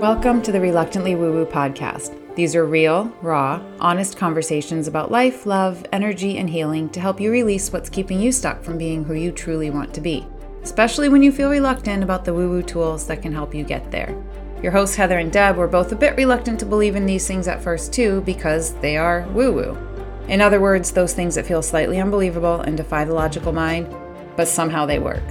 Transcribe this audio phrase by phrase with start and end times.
[0.00, 2.34] Welcome to the Reluctantly Woo Woo podcast.
[2.34, 7.30] These are real, raw, honest conversations about life, love, energy, and healing to help you
[7.30, 10.26] release what's keeping you stuck from being who you truly want to be,
[10.62, 13.90] especially when you feel reluctant about the woo woo tools that can help you get
[13.90, 14.16] there.
[14.62, 17.46] Your hosts, Heather and Deb, were both a bit reluctant to believe in these things
[17.46, 19.78] at first, too, because they are woo woo.
[20.28, 23.94] In other words, those things that feel slightly unbelievable and defy the logical mind,
[24.34, 25.22] but somehow they work.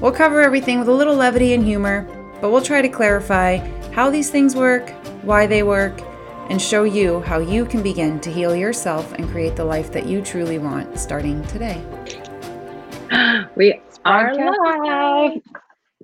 [0.00, 2.08] We'll cover everything with a little levity and humor,
[2.40, 3.58] but we'll try to clarify
[3.94, 4.90] how these things work,
[5.22, 6.00] why they work,
[6.50, 10.04] and show you how you can begin to heal yourself and create the life that
[10.06, 11.80] you truly want starting today.
[13.56, 15.40] We are live.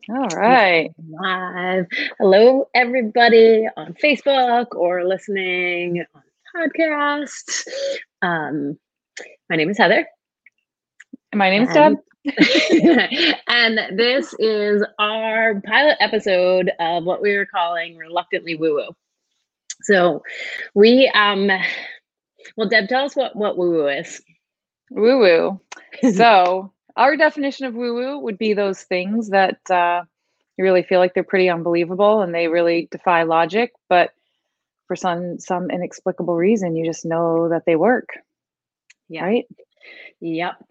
[0.08, 0.90] All right.
[1.08, 1.86] Live.
[2.20, 6.22] Hello, everybody on Facebook or listening on
[6.54, 7.66] podcast.
[8.22, 8.78] Um,
[9.48, 10.06] my name is Heather.
[11.34, 11.96] My name is Deb.
[13.48, 18.88] and this is our pilot episode of what we were calling Reluctantly Woo Woo.
[19.82, 20.22] So
[20.74, 21.50] we um
[22.56, 24.20] well Deb tell us what what woo woo is.
[24.90, 25.60] Woo woo.
[26.12, 30.02] so our definition of woo woo would be those things that uh,
[30.58, 34.10] you really feel like they're pretty unbelievable and they really defy logic, but
[34.86, 38.08] for some some inexplicable reason you just know that they work.
[39.08, 39.24] Yeah.
[39.24, 39.46] Right?
[40.20, 40.62] Yep.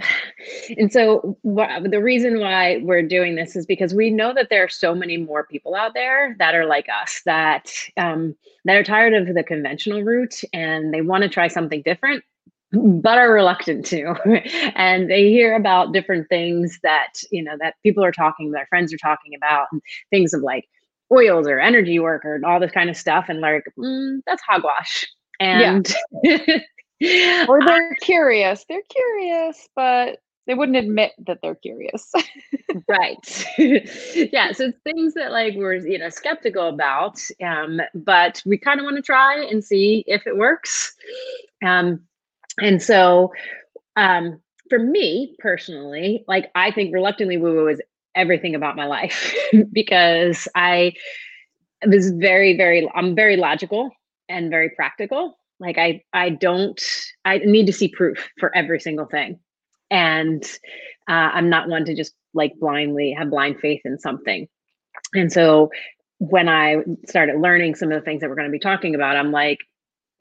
[0.78, 4.64] And so wh- the reason why we're doing this is because we know that there
[4.64, 8.84] are so many more people out there that are like us that um, that are
[8.84, 12.24] tired of the conventional route and they want to try something different
[12.72, 14.14] but are reluctant to
[14.76, 18.94] and they hear about different things that you know that people are talking their friends
[18.94, 20.70] are talking about and things of like
[21.12, 25.08] oils or energy work or all this kind of stuff and like mm, that's hogwash
[25.40, 25.96] and
[27.02, 28.66] Or they're curious.
[28.68, 30.20] They're curious, but
[30.50, 32.12] they wouldn't admit that they're curious.
[32.90, 33.48] right.
[34.34, 38.82] Yeah so it's things that like we're you know skeptical about um but we kind
[38.82, 40.96] of want to try and see if it works.
[41.66, 42.02] Um
[42.62, 43.34] and so
[43.98, 47.82] um for me personally like i think reluctantly woo woo is
[48.16, 49.36] everything about my life
[49.74, 50.94] because i
[51.88, 53.90] was very very i'm very logical
[54.30, 55.38] and very practical.
[55.60, 56.82] Like i i don't
[57.26, 59.40] i need to see proof for every single thing
[59.92, 60.44] and
[61.10, 64.48] uh, i'm not one to just like blindly have blind faith in something.
[65.16, 65.70] And so
[66.20, 66.78] when i
[67.08, 69.60] started learning some of the things that we're going to be talking about i'm like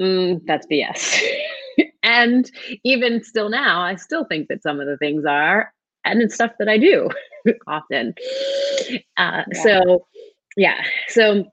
[0.00, 1.20] mm, that's bs
[2.02, 2.50] and
[2.84, 5.72] even still now i still think that some of the things are
[6.04, 7.08] and it's stuff that i do
[7.66, 8.14] often.
[9.16, 9.62] Uh, Yeah.
[9.62, 10.06] so
[10.56, 10.84] yeah.
[11.08, 11.44] So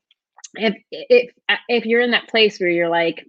[0.55, 1.31] if if
[1.69, 3.25] if you're in that place where you're like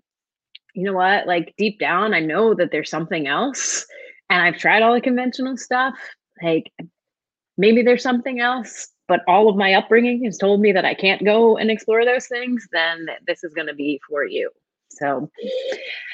[0.75, 1.27] you know what?
[1.27, 3.87] Like deep down i know that there's something else
[4.31, 5.95] and i've tried all the conventional stuff
[6.43, 6.73] like
[7.59, 11.25] maybe there's something else but all of my upbringing has told me that i can't
[11.25, 14.51] go and explore those things then this is going to be for you
[14.91, 15.31] so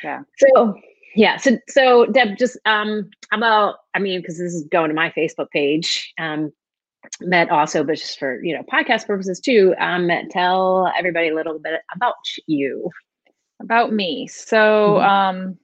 [0.02, 0.20] Yeah.
[0.38, 0.74] so
[1.14, 5.10] yeah so so deb just um about i mean because this is going to my
[5.10, 6.52] facebook page um
[7.20, 11.58] that also but just for you know podcast purposes too um tell everybody a little
[11.58, 12.14] bit about
[12.46, 12.90] you
[13.60, 14.26] About me.
[14.26, 15.04] So, Mhm.
[15.08, 15.58] um,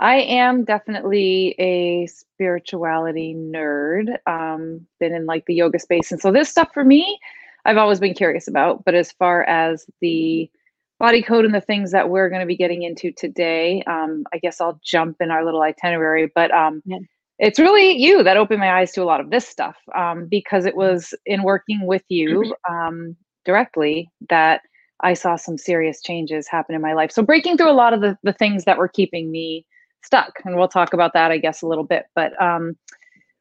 [0.00, 4.16] I am definitely a spirituality nerd.
[4.26, 6.10] Um, been in like the yoga space.
[6.10, 7.18] And so, this stuff for me,
[7.66, 8.84] I've always been curious about.
[8.84, 10.50] But as far as the
[10.98, 14.38] body code and the things that we're going to be getting into today, um, I
[14.38, 16.30] guess I'll jump in our little itinerary.
[16.34, 16.98] But um, Yeah.
[17.38, 20.64] it's really you that opened my eyes to a lot of this stuff um, because
[20.64, 24.62] it was in working with you um, directly that
[25.02, 27.12] I saw some serious changes happen in my life.
[27.12, 29.66] So breaking through a lot of the, the things that were keeping me
[30.02, 30.32] stuck.
[30.44, 32.04] And we'll talk about that, I guess, a little bit.
[32.14, 32.76] But um,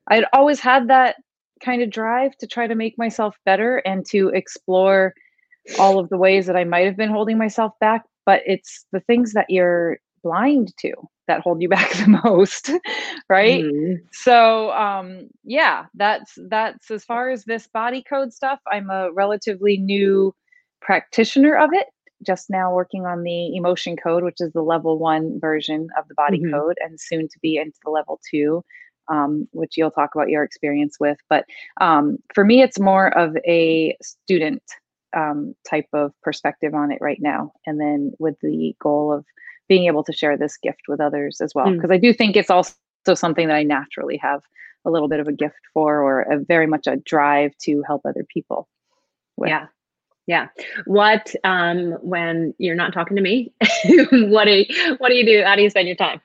[0.07, 1.15] I'd always had that
[1.63, 5.13] kind of drive to try to make myself better and to explore
[5.77, 8.03] all of the ways that I might have been holding myself back.
[8.25, 10.93] But it's the things that you're blind to
[11.27, 12.71] that hold you back the most,
[13.29, 13.63] right?
[13.63, 13.99] Mhm.
[14.11, 19.77] so um yeah that's that's as far as this body code stuff i'm a relatively
[19.77, 20.33] new
[20.81, 21.87] practitioner of it
[22.25, 26.15] just now working on the emotion code which is the level one version of the
[26.15, 26.51] body Mhm.
[26.51, 28.63] code and soon to be into the level two
[29.07, 31.45] um, which you'll talk about your experience with but
[31.81, 34.61] um, for me it's more of a student
[35.15, 39.25] um, type of perspective on it right now and then with the goal of
[39.67, 41.75] being able to share this gift with others as well Mm.
[41.75, 42.75] because i do think it's also
[43.15, 44.41] something that i naturally have
[44.85, 48.01] a little bit of a gift for or a very much a drive to help
[48.05, 48.67] other people
[49.37, 49.49] with.
[49.49, 49.67] yeah
[50.29, 50.47] yeah
[50.85, 53.51] what um when you're not talking to me
[54.11, 56.21] what do you what do you do how do you spend your time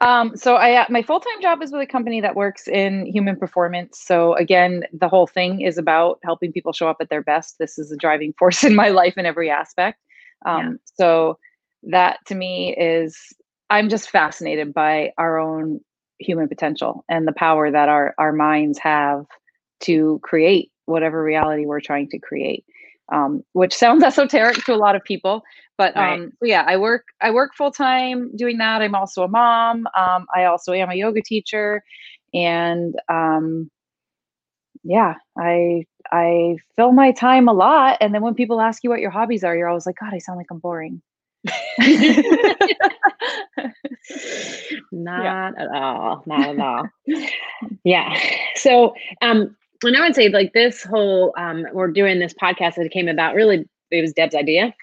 [0.00, 3.06] Um, so I uh, my full time job is with a company that works in
[3.06, 3.98] human performance.
[3.98, 7.56] So again, the whole thing is about helping people show up at their best.
[7.58, 9.98] This is a driving force in my life in every aspect.
[10.44, 10.70] Um, yeah.
[11.00, 11.38] So
[11.84, 13.16] that to me is
[13.70, 15.80] I'm just fascinated by our own
[16.18, 19.24] human potential and the power that our our minds have
[19.80, 22.64] to create whatever reality we're trying to create.
[23.12, 25.42] Um, which sounds esoteric to a lot of people,
[25.78, 26.14] but right.
[26.20, 28.82] um, yeah, I work I work full time doing that.
[28.82, 29.86] I'm also a mom.
[29.96, 31.84] Um, I also am a yoga teacher,
[32.34, 33.70] and um,
[34.82, 37.98] yeah, I I fill my time a lot.
[38.00, 40.18] And then when people ask you what your hobbies are, you're always like, God, I
[40.18, 41.02] sound like I'm boring.
[44.92, 45.50] not yeah.
[45.58, 46.22] at all.
[46.26, 46.88] Not at all.
[47.84, 48.18] yeah.
[48.54, 52.90] So um and I would say like this whole um we're doing this podcast that
[52.90, 54.74] came about really it was Deb's idea.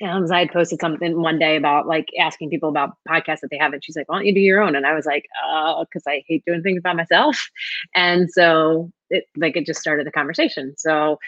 [0.00, 3.58] Um, I had posted something one day about like asking people about podcasts that they
[3.58, 3.84] haven't.
[3.84, 6.22] She's like, "Why don't you do your own?" And I was like, "Oh, because I
[6.28, 7.38] hate doing things by myself."
[7.94, 10.74] And so it like it just started the conversation.
[10.76, 11.18] So,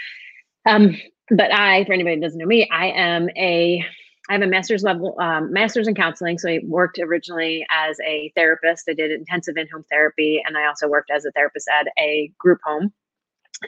[0.66, 0.96] um,
[1.30, 3.84] but I, for anybody who doesn't know me, I am a
[4.30, 6.38] I have a master's level um, master's in counseling.
[6.38, 8.88] So I worked originally as a therapist.
[8.88, 12.60] I did intensive in-home therapy, and I also worked as a therapist at a group
[12.64, 12.92] home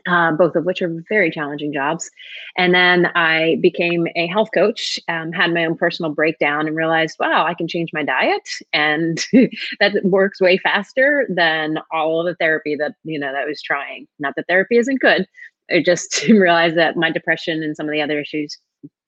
[0.06, 2.10] uh, both of which are very challenging jobs.
[2.56, 7.16] And then I became a health coach, um, had my own personal breakdown, and realized,
[7.20, 9.18] wow, I can change my diet, and
[9.80, 13.62] that works way faster than all of the therapy that you know that I was
[13.62, 14.06] trying.
[14.18, 15.26] Not that therapy isn't good.
[15.70, 18.56] I just realized that my depression and some of the other issues,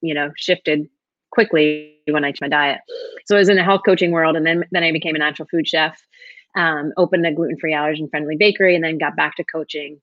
[0.00, 0.88] you know, shifted
[1.34, 2.80] quickly when I changed my diet.
[3.26, 5.48] So I was in the health coaching world, and then then I became a natural
[5.50, 6.00] food chef.
[6.56, 10.00] Um, opened a gluten-free allergen friendly bakery and then got back to coaching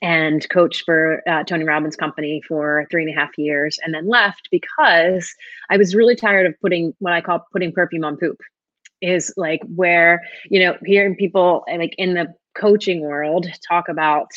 [0.00, 4.08] and coached for uh, Tony Robbins' company for three and a half years, and then
[4.08, 5.30] left because
[5.70, 8.38] I was really tired of putting what I call putting perfume on poop.
[9.02, 14.30] Is like where you know hearing people like in the coaching world talk about,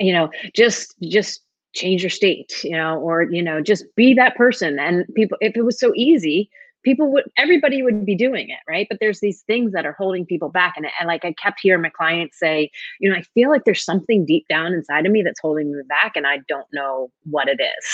[0.00, 1.42] you know, just just
[1.76, 4.78] change your state, you know, or you know, just be that person.
[4.78, 6.50] And people, if it was so easy,
[6.86, 8.86] people would everybody would be doing it right?
[8.88, 10.74] But there's these things that are holding people back.
[10.76, 12.70] And, and like i kept hearing my clients say
[13.00, 15.82] you know i feel like there's something deep down inside of me that's holding me
[15.88, 17.84] back and i don't know what it is.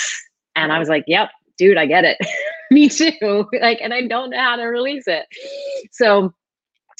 [0.55, 2.17] And i was like yep dude i get it.
[2.71, 3.47] Me too.
[3.61, 5.25] Like and i don't know how to release it.
[5.91, 6.33] So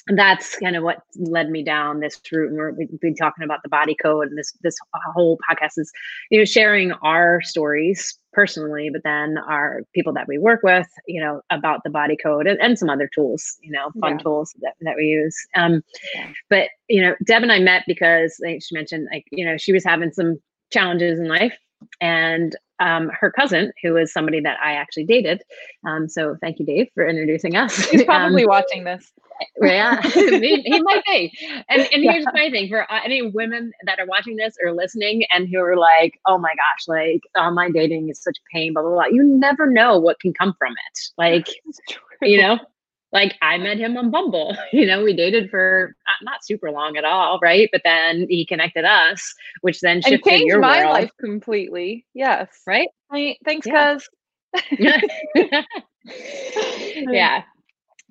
[0.07, 3.63] that's kind of what led me down this route and we're, we've been talking about
[3.63, 4.75] the body code and this this
[5.13, 5.91] whole podcast is
[6.29, 11.21] you know sharing our stories personally but then our people that we work with you
[11.21, 14.17] know about the body code and, and some other tools you know fun yeah.
[14.17, 15.81] tools that, that we use um
[16.13, 16.27] yeah.
[16.49, 19.71] but you know deb and i met because like she mentioned like you know she
[19.71, 20.37] was having some
[20.71, 21.53] challenges in life
[22.01, 25.41] and um, her cousin, who is somebody that I actually dated.
[25.87, 27.77] Um, so thank you, Dave, for introducing us.
[27.89, 29.11] He's probably um, watching this.
[29.61, 31.31] Yeah, he, he, might be.
[31.69, 32.31] And, and here's yeah.
[32.33, 35.77] my thing for uh, any women that are watching this or listening and who are
[35.77, 39.05] like, oh my gosh, like online dating is such pain, blah, blah, blah.
[39.05, 40.99] You never know what can come from it.
[41.17, 41.47] Like,
[42.21, 42.59] you know,
[43.13, 44.57] like I met him on Bumble.
[44.73, 47.69] You know, we dated for not, not, super long at all, right?
[47.71, 50.93] But then he connected us, which then shifted and changed your my world.
[50.93, 52.05] life completely.
[52.15, 52.89] Yes, right.
[53.45, 53.93] Thanks, yeah.
[53.93, 54.09] cuz.
[57.11, 57.43] yeah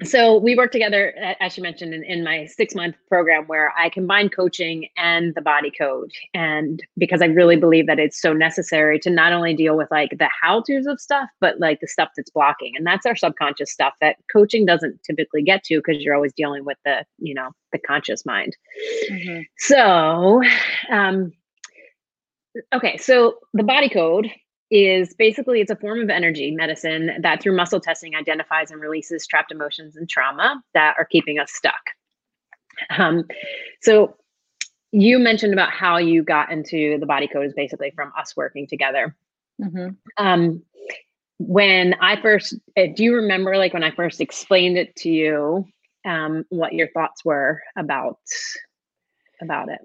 [0.07, 3.89] so we work together as you mentioned in, in my six month program where i
[3.89, 6.11] combine coaching and the body code.
[6.35, 10.11] And because i really believe that it's so necessary to not only deal with like
[10.19, 12.73] the how to's of stuff but like the stuff that's blocking.
[12.77, 16.65] And that's our subconscious stuff that coaching doesn't typically get to because you're always dealing
[16.65, 18.57] with the you know the conscious mind.
[19.11, 19.41] Mm-hmm.
[19.59, 20.43] so
[20.91, 21.33] um
[22.75, 22.97] okay.
[22.99, 24.31] So the body code
[24.73, 29.27] is basically it's a form of energy medicine that through muscle testing identifies and releases
[29.27, 31.91] trapped emotions and trauma that are keeping us stuck.
[32.97, 33.25] Um,
[33.83, 34.17] so
[34.91, 38.67] you mentioned about how you got into the body code is basically from us working
[38.67, 39.15] together.
[39.61, 39.89] Mm-hmm.
[40.17, 40.63] Um,
[41.39, 45.67] when I first, uh, do you remember like when I first explained it to you,
[46.07, 48.19] um, what your thoughts were about
[49.43, 49.81] about it?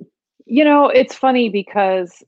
[0.45, 2.23] You know, it's funny because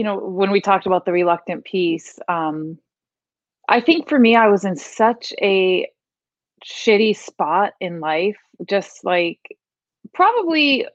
[0.00, 2.78] you know, when we talked about the reluctant piece, um,
[3.68, 5.86] I think for me, I was in such a
[6.64, 9.58] shitty spot in life, just like
[10.14, 10.86] probably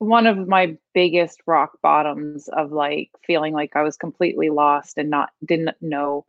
[0.00, 5.08] one of my biggest rock bottoms of like feeling like I was completely lost and
[5.08, 6.26] not didn't know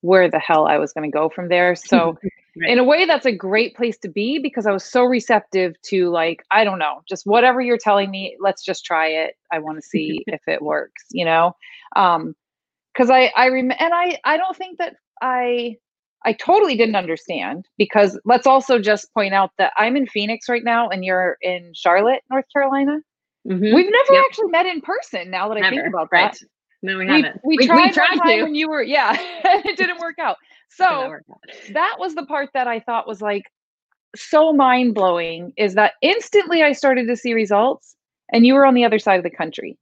[0.00, 1.76] where the hell I was going to go from there.
[1.76, 2.16] So
[2.60, 2.70] right.
[2.70, 6.10] in a way that's a great place to be because I was so receptive to
[6.10, 9.34] like I don't know, just whatever you're telling me, let's just try it.
[9.52, 11.52] I want to see if it works, you know.
[11.96, 12.34] Um
[12.96, 15.76] cuz I I rem- and I I don't think that I
[16.24, 20.64] I totally didn't understand because let's also just point out that I'm in Phoenix right
[20.64, 22.98] now and you're in Charlotte, North Carolina.
[23.46, 23.74] Mm-hmm.
[23.74, 24.24] We've never yep.
[24.28, 25.66] actually met in person now that never.
[25.66, 26.32] I think about right.
[26.32, 26.38] that.
[26.82, 27.40] No, we haven't.
[27.44, 28.42] We, we, we tried, we tried to.
[28.42, 30.36] when you were, yeah, it didn't work out.
[30.70, 31.18] So
[31.72, 33.44] that was the part that I thought was like
[34.16, 37.96] so mind blowing is that instantly I started to see results
[38.32, 39.76] and you were on the other side of the country.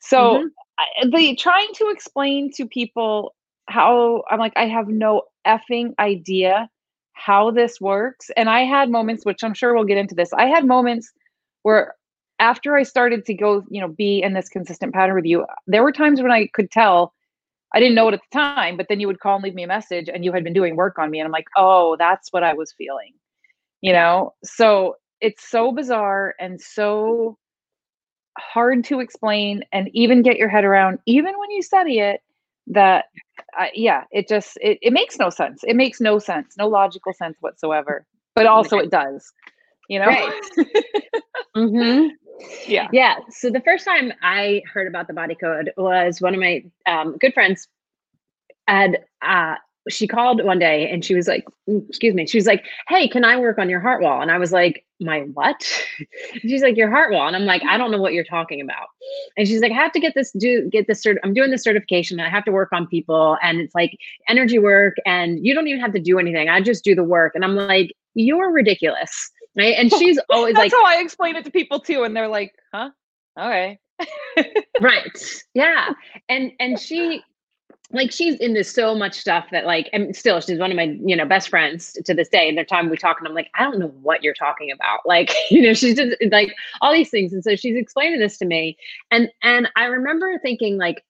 [0.00, 0.46] So mm-hmm.
[0.78, 3.34] I, the trying to explain to people
[3.68, 6.68] how I'm like, I have no effing idea
[7.12, 8.30] how this works.
[8.36, 10.32] And I had moments, which I'm sure we'll get into this.
[10.32, 11.12] I had moments
[11.62, 11.94] where
[12.38, 15.82] after I started to go, you know, be in this consistent pattern with you, there
[15.82, 17.12] were times when I could tell
[17.74, 19.62] I didn't know it at the time, but then you would call and leave me
[19.62, 21.20] a message and you had been doing work on me.
[21.20, 23.12] And I'm like, oh, that's what I was feeling,
[23.80, 24.34] you know?
[24.42, 27.38] So it's so bizarre and so
[28.38, 32.22] hard to explain and even get your head around, even when you study it,
[32.70, 33.06] that
[33.58, 37.12] uh, yeah it just it, it makes no sense it makes no sense no logical
[37.12, 39.32] sense whatsoever but also it does
[39.88, 40.42] you know right.
[41.56, 42.08] mm-hmm.
[42.66, 46.40] Yeah yeah so the first time i heard about the body code was one of
[46.40, 47.68] my um, good friends
[48.66, 49.56] had uh,
[49.88, 53.08] she called one day and she was like, mm, excuse me, she was like, Hey,
[53.08, 54.20] can I work on your heart wall?
[54.20, 55.62] And I was like, My what?
[56.40, 57.26] she's like, Your heart wall.
[57.26, 58.88] And I'm like, I don't know what you're talking about.
[59.36, 61.16] And she's like, I have to get this, do get this cert.
[61.24, 62.20] I'm doing this certification.
[62.20, 63.38] I have to work on people.
[63.42, 63.96] And it's like
[64.28, 64.96] energy work.
[65.06, 66.48] And you don't even have to do anything.
[66.48, 67.34] I just do the work.
[67.34, 69.30] And I'm like, You're ridiculous.
[69.60, 69.74] Right.
[69.76, 72.02] And she's always like That's like, how I explain it to people too.
[72.04, 72.90] And they're like, Huh?
[73.38, 73.78] Okay.
[74.80, 75.42] right.
[75.54, 75.92] Yeah.
[76.28, 77.22] And and she
[77.92, 81.16] like she's into so much stuff that like and still she's one of my you
[81.16, 83.64] know best friends to this day and the time we talk and i'm like i
[83.64, 87.32] don't know what you're talking about like you know she's just like all these things
[87.32, 88.76] and so she's explaining this to me
[89.10, 91.04] and and i remember thinking like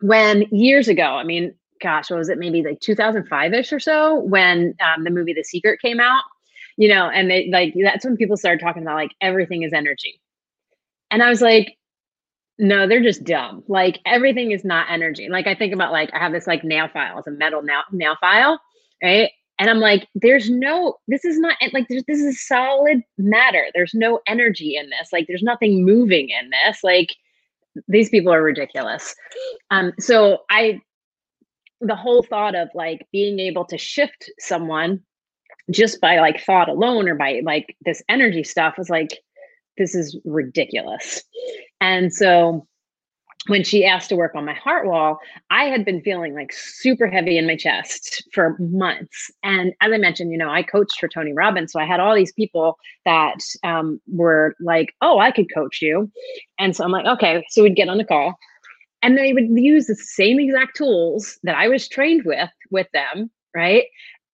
[0.00, 4.74] when years ago i mean gosh what was it maybe like 2005ish or so when
[4.80, 6.24] um, the movie the secret came out
[6.76, 10.20] you know and they like that's when people started talking about like everything is energy
[11.10, 11.76] and i was like
[12.58, 13.64] no, they're just dumb.
[13.66, 15.28] Like everything is not energy.
[15.28, 17.82] Like I think about like I have this like nail file, it's a metal nail
[17.90, 18.60] nail file,
[19.02, 19.30] right?
[19.58, 23.66] And I'm like, there's no, this is not like this is solid matter.
[23.72, 25.12] There's no energy in this.
[25.12, 26.80] Like there's nothing moving in this.
[26.82, 27.08] Like
[27.86, 29.14] these people are ridiculous.
[29.70, 30.80] Um, so I
[31.80, 35.02] the whole thought of like being able to shift someone
[35.70, 39.18] just by like thought alone or by like this energy stuff was like
[39.76, 41.22] this is ridiculous.
[41.80, 42.66] And so
[43.46, 45.18] when she asked to work on my heart wall,
[45.50, 49.30] I had been feeling like super heavy in my chest for months.
[49.42, 51.72] And as I mentioned, you know, I coached for Tony Robbins.
[51.72, 56.10] So I had all these people that um, were like, oh, I could coach you.
[56.58, 57.44] And so I'm like, okay.
[57.50, 58.38] So we'd get on the call
[59.02, 63.30] and they would use the same exact tools that I was trained with with them.
[63.54, 63.84] Right.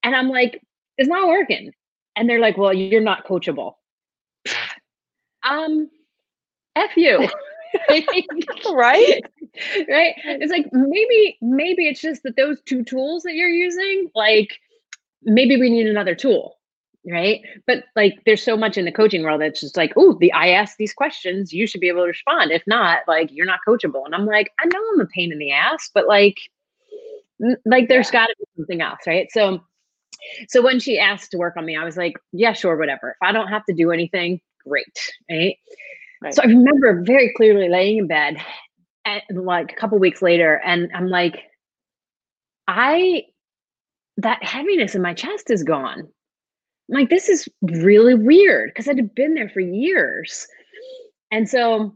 [0.02, 0.62] And I'm like,
[1.00, 1.72] it's not working.
[2.14, 3.74] And they're like, well, you're not coachable
[5.42, 5.90] um,
[6.76, 7.28] F you.
[8.72, 9.22] right?
[9.88, 10.14] right?
[10.24, 14.58] It's like maybe, maybe it's just that those two tools that you're using, like
[15.22, 16.56] maybe we need another tool.
[17.08, 17.42] Right.
[17.66, 20.48] But like there's so much in the coaching world that's just like, oh, the I
[20.48, 22.50] ask these questions, you should be able to respond.
[22.50, 24.04] If not, like you're not coachable.
[24.04, 26.38] And I'm like, I know I'm a pain in the ass, but like
[27.64, 28.20] like there's yeah.
[28.20, 29.28] gotta be something else, right?
[29.30, 29.62] So
[30.48, 33.10] so when she asked to work on me, I was like, yeah, sure, whatever.
[33.10, 34.86] If I don't have to do anything, great.
[35.30, 35.56] Right?
[36.22, 36.34] right.
[36.34, 38.36] So I remember very clearly laying in bed
[39.04, 41.44] and like a couple weeks later, and I'm like,
[42.68, 43.24] I
[44.18, 46.00] that heaviness in my chest is gone.
[46.00, 50.46] I'm like, this is really weird because had been there for years.
[51.30, 51.94] And so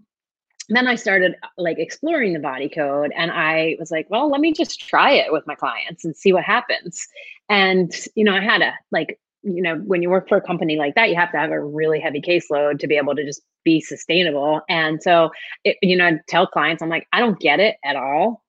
[0.69, 4.41] then I started uh, like exploring the body code and I was like, well, let
[4.41, 7.07] me just try it with my clients and see what happens.
[7.49, 10.77] And, you know, I had a like you know, when you work for a company
[10.77, 13.43] like that, you have to have a really heavy caseload to be able to just
[13.63, 14.63] be sustainable.
[14.69, 15.31] And so,
[15.65, 18.43] it, you know, I tell clients, I'm like, I don't get it at all,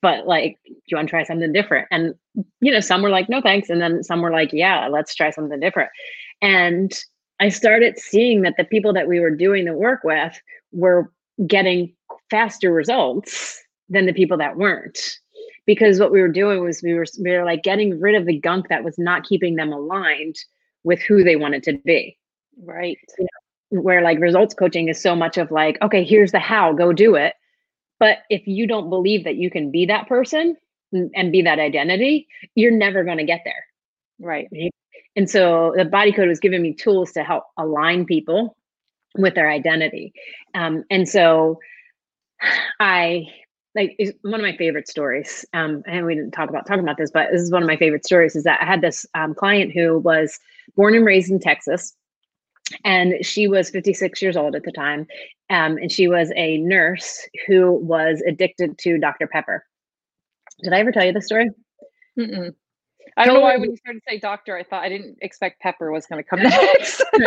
[0.00, 1.86] but like, do you want to try something different?
[1.92, 2.14] And,
[2.60, 3.70] you know, some were like, no, thanks.
[3.70, 5.90] And then some were like, yeah, let's try something different.
[6.40, 6.92] And
[7.38, 10.40] I started seeing that the people that we were doing the work with
[10.72, 11.10] were
[11.46, 11.94] getting
[12.30, 15.18] faster results than the people that weren't.
[15.64, 18.38] Because what we were doing was we were we were like getting rid of the
[18.38, 20.36] gunk that was not keeping them aligned
[20.82, 22.18] with who they wanted to be.
[22.64, 22.98] Right.
[23.18, 23.26] You
[23.70, 26.92] know, where like results coaching is so much of like okay here's the how go
[26.92, 27.34] do it.
[28.00, 30.56] But if you don't believe that you can be that person
[30.92, 33.64] and be that identity you're never going to get there.
[34.18, 34.48] Right?
[35.14, 38.56] And so the body code was giving me tools to help align people
[39.16, 40.12] with their identity
[40.54, 41.58] um, and so
[42.80, 43.26] i
[43.74, 45.44] like one of my favorite stories.
[45.52, 47.76] Um, and we didn't talk about talking about this, but this is one of my
[47.76, 48.36] favorite stories.
[48.36, 50.38] Is that I had this um, client who was
[50.76, 51.94] born and raised in Texas,
[52.84, 55.06] and she was 56 years old at the time,
[55.50, 59.26] um, and she was a nurse who was addicted to Dr.
[59.26, 59.64] Pepper.
[60.62, 61.50] Did I ever tell you the story?
[62.18, 62.54] Mm-mm.
[63.16, 65.60] I don't know why when you started to say doctor, I thought I didn't expect
[65.60, 67.02] pepper was going to come next.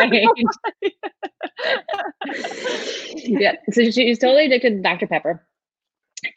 [3.15, 5.07] yeah, so she's totally addicted to Dr.
[5.07, 5.45] Pepper.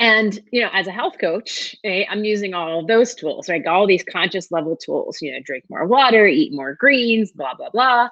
[0.00, 3.66] And you know, as a health coach, eh, I'm using all of those tools, right?
[3.66, 5.18] All these conscious level tools.
[5.22, 8.10] You know, drink more water, eat more greens, blah blah blah,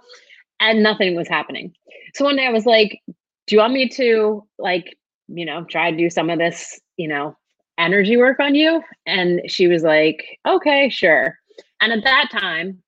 [0.60, 1.74] and nothing was happening.
[2.14, 3.00] So one day I was like,
[3.46, 4.96] "Do you want me to like,
[5.28, 7.36] you know, try to do some of this, you know,
[7.78, 11.38] energy work on you?" And she was like, "Okay, sure."
[11.80, 12.82] And at that time,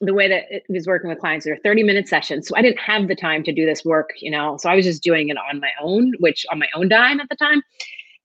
[0.00, 2.48] the way that it was working with clients, they're 30 minute sessions.
[2.48, 4.56] So I didn't have the time to do this work, you know.
[4.58, 7.28] So I was just doing it on my own, which on my own dime at
[7.28, 7.62] the time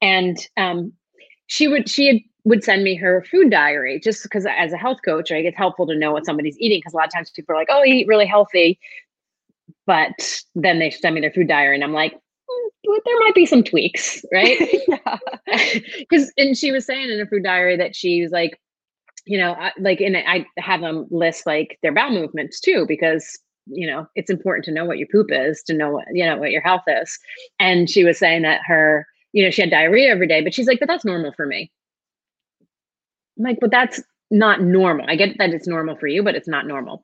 [0.01, 0.93] and um,
[1.47, 4.99] she would she had, would send me her food diary just because as a health
[5.03, 7.53] coach right it's helpful to know what somebody's eating because a lot of times people
[7.53, 8.79] are like oh you eat really healthy
[9.85, 12.19] but then they send me their food diary and i'm like
[13.05, 14.59] there might be some tweaks right
[15.99, 18.59] because and she was saying in her food diary that she was like
[19.25, 23.85] you know like in i have them list like their bowel movements too because you
[23.85, 26.51] know it's important to know what your poop is to know what you know what
[26.51, 27.19] your health is
[27.59, 29.05] and she was saying that her
[29.37, 31.71] you know, she had diarrhea every day, but she's like, but that's normal for me.
[33.37, 34.01] I'm like, but that's
[34.31, 35.05] not normal.
[35.07, 37.03] I get that it's normal for you, but it's not normal.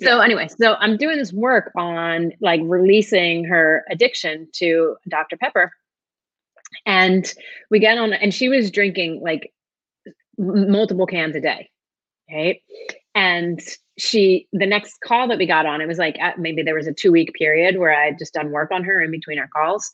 [0.00, 0.24] So yeah.
[0.24, 5.36] anyway, so I'm doing this work on like releasing her addiction to Dr.
[5.36, 5.72] Pepper.
[6.86, 7.32] And
[7.70, 9.52] we get on and she was drinking like
[10.38, 11.70] multiple cans a day.
[12.32, 12.62] Right.
[13.14, 13.60] And
[13.98, 16.92] she the next call that we got on, it was like maybe there was a
[16.92, 19.92] two week period where I had just done work on her in between our calls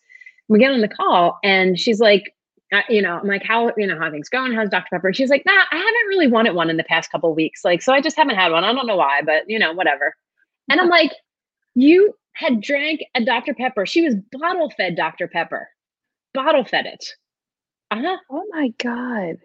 [0.49, 2.35] we get on the call and she's like,
[2.73, 4.53] uh, you know, I'm like, how, you know, how things going?
[4.53, 4.89] How's Dr.
[4.91, 5.13] Pepper?
[5.13, 7.65] She's like, nah, I haven't really wanted one in the past couple weeks.
[7.65, 8.65] Like, so I just haven't had one.
[8.65, 10.15] I don't know why, but you know, whatever.
[10.69, 11.13] And I'm like,
[11.75, 13.55] you had drank a Dr.
[13.55, 13.87] Pepper.
[13.87, 15.29] She was bottle fed Dr.
[15.29, 15.69] Pepper,
[16.35, 17.05] bottle fed it.
[17.91, 18.17] Uh-huh.
[18.31, 19.37] Oh my God.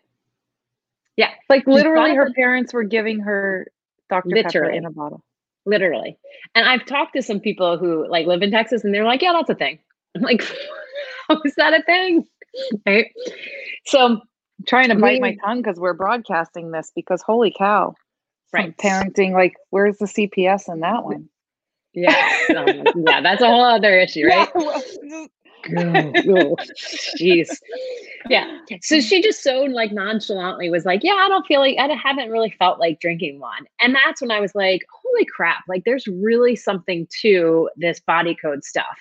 [1.15, 1.29] Yeah.
[1.49, 3.67] Like literally her parents were giving her
[4.09, 4.29] Dr.
[4.29, 4.43] Literally.
[4.43, 5.23] Pepper in a bottle.
[5.65, 6.17] Literally.
[6.55, 9.33] And I've talked to some people who like live in Texas and they're like, yeah,
[9.33, 9.77] that's a thing.
[10.15, 10.41] I'm like,
[11.27, 12.25] how is that a thing?
[12.85, 13.11] Right.
[13.85, 14.21] So I'm
[14.67, 17.95] trying to bite my tongue because we're broadcasting this because holy cow.
[18.53, 18.75] Right.
[18.77, 21.29] Parenting, like, where's the CPS in that one?
[21.93, 22.13] Yeah.
[22.57, 24.49] um, yeah, that's a whole other issue, right?
[27.19, 27.49] Jeez.
[28.29, 28.57] Yeah.
[28.81, 32.29] So she just so like nonchalantly was like, Yeah, I don't feel like I haven't
[32.29, 33.65] really felt like drinking one.
[33.79, 38.35] And that's when I was like, Holy crap, like there's really something to this body
[38.35, 38.97] code stuff.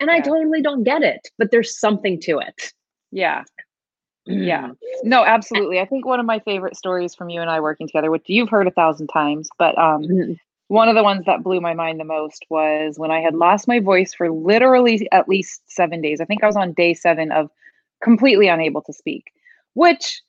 [0.00, 0.16] And yeah.
[0.16, 2.72] I totally don't get it, but there's something to it.
[3.12, 3.44] Yeah.
[4.24, 4.68] Yeah.
[4.68, 4.76] Mm.
[5.04, 5.80] No, absolutely.
[5.80, 8.48] I think one of my favorite stories from you and I working together, which you've
[8.48, 10.32] heard a thousand times, but um, mm-hmm.
[10.68, 13.68] one of the ones that blew my mind the most was when I had lost
[13.68, 16.20] my voice for literally at least seven days.
[16.20, 17.50] I think I was on day seven of
[18.02, 19.32] completely unable to speak,
[19.74, 20.22] which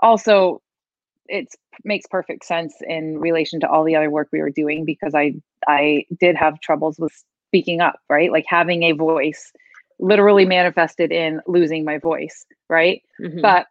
[0.00, 0.60] also
[1.28, 5.14] it makes perfect sense in relation to all the other work we were doing because
[5.14, 5.34] I
[5.66, 7.12] I did have troubles with
[7.48, 8.32] speaking up, right?
[8.32, 9.52] Like having a voice
[9.98, 13.02] literally manifested in losing my voice, right?
[13.20, 13.40] Mm-hmm.
[13.40, 13.66] But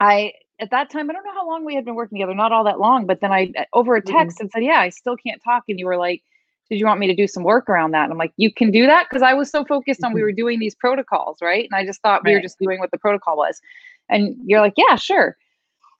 [0.00, 2.52] I at that time I don't know how long we had been working together, not
[2.52, 4.16] all that long, but then I over a mm-hmm.
[4.16, 4.44] text mm-hmm.
[4.44, 6.22] and said, "Yeah, I still can't talk." And you were like,
[6.70, 8.70] "Did you want me to do some work around that?" And I'm like, "You can
[8.70, 10.16] do that?" because I was so focused on mm-hmm.
[10.16, 11.68] we were doing these protocols, right?
[11.70, 12.30] And I just thought right.
[12.30, 13.60] we were just doing what the protocol was.
[14.08, 15.36] And you're like, "Yeah, sure."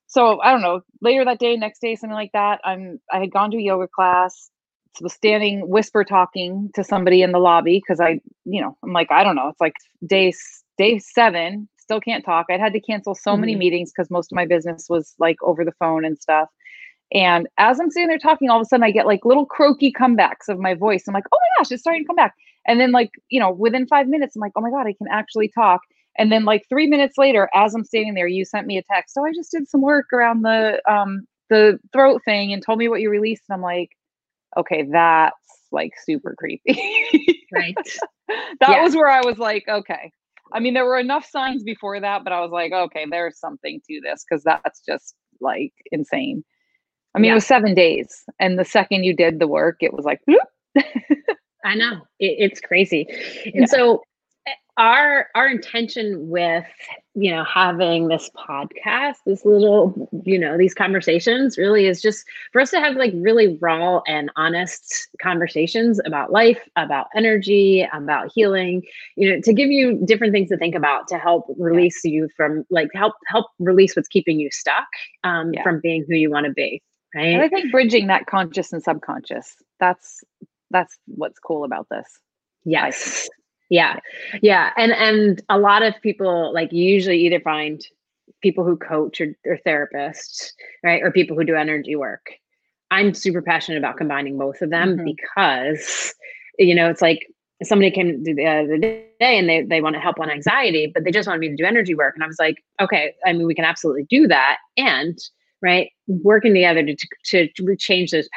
[0.07, 0.83] So I don't know.
[1.01, 2.61] Later that day, next day, something like that.
[2.65, 3.01] I'm.
[3.13, 4.51] I had gone to a yoga class
[5.01, 9.11] was standing whisper talking to somebody in the lobby because I, you know, I'm like,
[9.11, 9.49] I don't know.
[9.49, 9.75] It's like
[10.07, 10.33] day
[10.79, 12.47] day seven, still can't talk.
[12.51, 13.41] I'd had to cancel so mm-hmm.
[13.41, 16.49] many meetings because most of my business was like over the phone and stuff.
[17.15, 19.93] And as I'm sitting there talking, all of a sudden I get like little croaky
[19.93, 21.05] comebacks of my voice.
[21.07, 22.35] I'm like, oh my gosh, it's starting to come back.
[22.67, 25.09] And then like, you know, within five minutes, I'm like, oh my God, I can
[25.11, 25.81] actually talk.
[26.19, 29.15] And then like three minutes later, as I'm standing there, you sent me a text.
[29.15, 32.89] So I just did some work around the um the throat thing and told me
[32.89, 33.43] what you released.
[33.49, 33.91] And I'm like,
[34.57, 35.37] okay, that's
[35.71, 36.79] like super creepy.
[37.53, 37.75] right.
[38.29, 38.83] that yeah.
[38.83, 40.13] was where I was like, okay.
[40.53, 43.81] I mean, there were enough signs before that, but I was like, okay, there's something
[43.89, 46.45] to this because that's just like insane.
[47.15, 47.33] I mean, yeah.
[47.33, 50.21] it was seven days, and the second you did the work, it was like,
[51.65, 53.07] I know it, it's crazy,
[53.45, 53.65] and yeah.
[53.67, 54.03] so
[54.47, 56.65] eh, our our intention with
[57.15, 62.61] you know, having this podcast, this little, you know, these conversations really is just for
[62.61, 68.83] us to have like really raw and honest conversations about life, about energy, about healing,
[69.17, 72.13] you know, to give you different things to think about to help release yeah.
[72.13, 74.89] you from like help help release what's keeping you stuck
[75.23, 75.63] um, yeah.
[75.63, 76.81] from being who you want to be.
[77.15, 77.27] Right.
[77.27, 80.25] And I think bridging that conscious and subconscious, that's
[80.71, 82.07] that's what's cool about this.
[82.65, 83.29] Yes
[83.73, 84.01] yeah.
[84.43, 84.71] Yeah.
[84.77, 87.83] And and a lot of people like you usually either find
[88.43, 90.51] people who coach or, or therapists
[90.85, 92.33] right or people who do energy work.
[92.91, 95.07] I'm super passionate about combining both of them mm-hmm.
[95.07, 96.15] because
[96.59, 97.27] you know it's like
[97.63, 101.11] somebody came the other day and they, they want to help on anxiety but they
[101.11, 102.15] just wanted me to do energy work.
[102.15, 104.59] And i was like okay i mean we can absolutely do that.
[104.77, 105.19] And
[105.63, 108.29] right working together to, to, to change those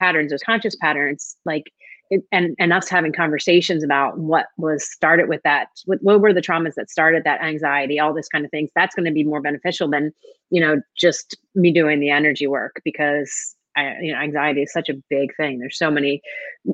[0.00, 1.72] patterns those conscious patterns like
[2.32, 6.40] and and us having conversations about what was started with that what, what were the
[6.40, 9.40] traumas that started that anxiety all this kind of things that's going to be more
[9.40, 10.12] beneficial than
[10.50, 14.88] you know just me doing the energy work because I, you know anxiety is such
[14.88, 16.22] a big thing there's so many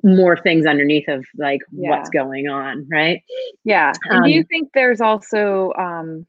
[0.03, 1.91] more things underneath of like yeah.
[1.91, 3.23] what's going on right
[3.65, 6.27] yeah um, do you um, think there's also um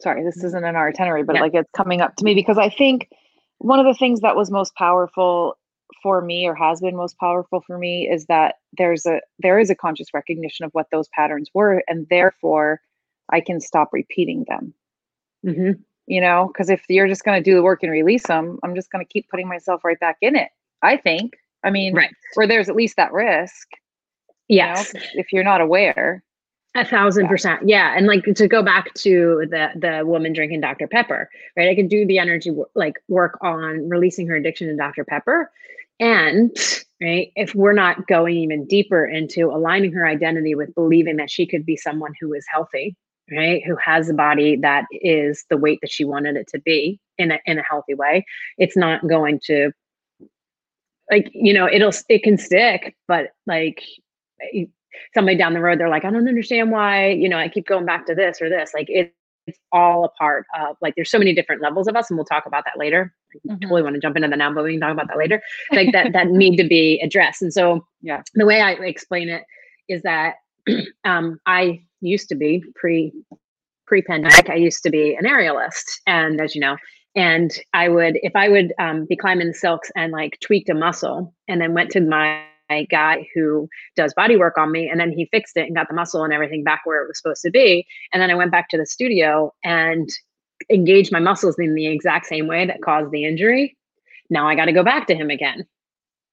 [0.00, 1.42] sorry this isn't in our itinerary but yeah.
[1.42, 3.08] like it's coming up to me because i think
[3.58, 5.56] one of the things that was most powerful
[6.02, 9.70] for me or has been most powerful for me is that there's a there is
[9.70, 12.80] a conscious recognition of what those patterns were and therefore
[13.30, 14.72] i can stop repeating them
[15.44, 15.80] mm-hmm.
[16.06, 18.74] you know because if you're just going to do the work and release them i'm
[18.74, 20.50] just going to keep putting myself right back in it
[20.82, 21.34] i think
[21.64, 23.68] i mean right where there's at least that risk
[24.48, 26.22] yes you know, if you're not aware
[26.76, 27.68] a thousand percent.
[27.68, 27.94] Yeah.
[27.96, 30.86] And like to go back to the the woman drinking Dr.
[30.86, 31.68] Pepper, right?
[31.68, 35.04] I can do the energy like work on releasing her addiction to Dr.
[35.04, 35.50] Pepper.
[36.00, 36.50] And
[37.00, 41.46] right, if we're not going even deeper into aligning her identity with believing that she
[41.46, 42.96] could be someone who is healthy,
[43.30, 46.98] right, who has a body that is the weight that she wanted it to be
[47.18, 48.24] in a in a healthy way,
[48.58, 49.72] it's not going to
[51.10, 53.82] like, you know, it'll it can stick, but like
[55.14, 57.86] somebody down the road they're like i don't understand why you know i keep going
[57.86, 58.72] back to this or this.
[58.74, 59.14] Like it,
[59.50, 62.24] it's all a part of like there's so many different levels of us and we'll
[62.24, 63.12] talk about that later.
[63.34, 63.60] I mm-hmm.
[63.60, 65.42] totally want to jump into the now but we can talk about that later.
[65.72, 67.42] Like that that need to be addressed.
[67.42, 68.22] And so yeah.
[68.34, 69.44] the way i explain it
[69.88, 70.36] is that
[71.04, 73.12] um i used to be pre
[73.86, 76.76] pre pandemic i used to be an aerialist and as you know
[77.16, 81.34] and i would if i would um, be climbing silks and like tweaked a muscle
[81.48, 82.42] and then went to my
[82.90, 84.88] guy who does body work on me.
[84.88, 87.18] And then he fixed it and got the muscle and everything back where it was
[87.18, 87.86] supposed to be.
[88.12, 90.08] And then I went back to the studio and
[90.70, 93.76] engaged my muscles in the exact same way that caused the injury.
[94.28, 95.66] Now I got to go back to him again.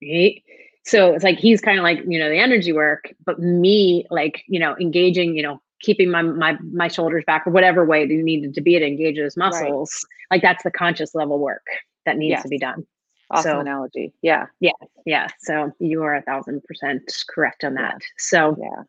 [0.01, 0.43] Right.
[0.85, 4.43] So it's like he's kind of like, you know, the energy work, but me like,
[4.47, 8.15] you know, engaging, you know, keeping my my my shoulders back or whatever way they
[8.15, 10.05] needed to be to engage those muscles.
[10.31, 10.37] Right.
[10.37, 11.65] Like that's the conscious level work
[12.05, 12.43] that needs yes.
[12.43, 12.85] to be done.
[13.29, 14.13] Awesome so, analogy.
[14.21, 14.45] Yeah.
[14.59, 14.71] Yeah.
[15.05, 15.27] Yeah.
[15.39, 17.97] So you are a thousand percent correct on that.
[17.99, 18.07] Yeah.
[18.17, 18.83] So yeah.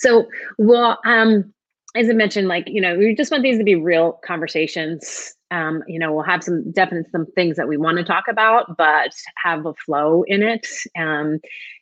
[0.00, 0.26] So
[0.58, 1.52] well, um,
[1.94, 5.34] as I mentioned, like, you know, we just want these to be real conversations.
[5.50, 8.76] Um, you know, we'll have some definite some things that we want to talk about,
[8.76, 10.66] but have a flow in it.
[10.98, 11.38] Um,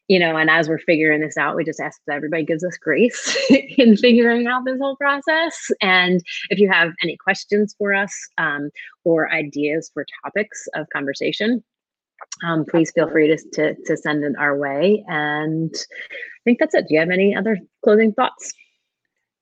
[0.09, 2.77] you know, and as we're figuring this out, we just ask that everybody gives us
[2.77, 3.39] grace
[3.79, 5.71] in figuring out this whole process.
[5.81, 8.71] And if you have any questions for us um,
[9.05, 11.65] or ideas for topics of conversation,
[12.45, 15.05] um, please feel free to, to, to send it our way.
[15.09, 16.87] And I think that's it.
[16.89, 18.53] Do you have any other closing thoughts?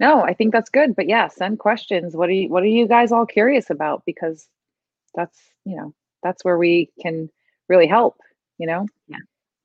[0.03, 0.97] No, I think that's good.
[0.97, 2.17] But yeah, send questions.
[2.17, 4.03] What are you what are you guys all curious about?
[4.05, 4.49] Because
[5.15, 7.31] that's, you know, that's where we can
[7.69, 8.17] really help,
[8.59, 8.87] you know?
[9.07, 9.19] Yeah.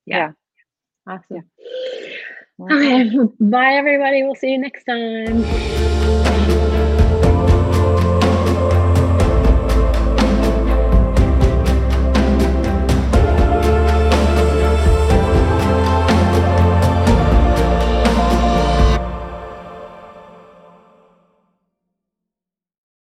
[0.05, 0.17] Yeah.
[1.07, 1.13] yeah.
[1.13, 1.43] Awesome.
[2.59, 2.71] Yeah.
[2.71, 3.09] Okay.
[3.39, 4.21] Bye, everybody.
[4.21, 5.43] We'll see you next time.